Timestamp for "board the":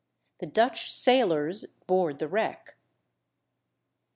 1.85-2.27